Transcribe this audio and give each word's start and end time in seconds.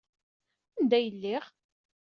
Anda 0.77 0.95
ay 0.99 1.07
lliɣ? 1.15 1.43